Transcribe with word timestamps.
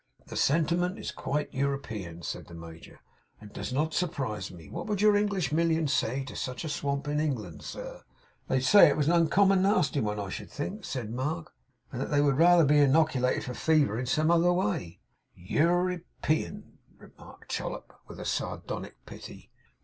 'The 0.25 0.35
sentiment 0.35 0.97
is 0.97 1.11
quite 1.11 1.51
Europian,' 1.53 2.23
said 2.23 2.47
the 2.47 2.55
major, 2.55 3.01
'and 3.39 3.53
does 3.53 3.71
not 3.71 3.93
surprise 3.93 4.49
me; 4.49 4.67
what 4.67 4.87
would 4.87 4.99
your 4.99 5.15
English 5.15 5.51
millions 5.51 5.93
say 5.93 6.23
to 6.23 6.35
such 6.35 6.63
a 6.65 6.69
swamp 6.69 7.07
in 7.07 7.19
England, 7.19 7.61
sir?' 7.61 8.01
'They'd 8.47 8.61
say 8.63 8.87
it 8.87 8.97
was 8.97 9.05
an 9.05 9.13
uncommon 9.13 9.61
nasty 9.61 9.99
one, 9.99 10.19
I 10.19 10.29
should 10.29 10.49
think, 10.49 10.85
said 10.85 11.11
Mark; 11.11 11.53
'and 11.91 12.01
that 12.01 12.09
they 12.09 12.19
would 12.19 12.39
rather 12.39 12.65
be 12.65 12.79
inoculated 12.79 13.43
for 13.43 13.53
fever 13.53 13.99
in 13.99 14.07
some 14.07 14.31
other 14.31 14.51
way.' 14.51 14.99
'Europian!' 15.37 16.79
remarked 16.97 17.51
Chollop, 17.51 17.93
with 18.07 18.25
sardonic 18.25 18.95
pity. 19.05 19.51